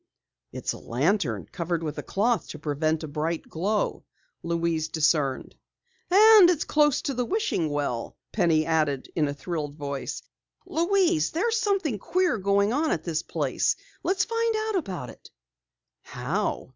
[0.51, 4.03] "It's a lantern covered with a cloth to prevent a bright glow!"
[4.41, 5.53] Louise discerned.
[6.09, 10.23] "And it's close to the wishing well!" Penny added in a thrilled voice.
[10.65, 13.75] "Lou, there's something queer going on at this place.
[14.01, 15.29] Let's find out about it!"
[16.01, 16.69] "How?"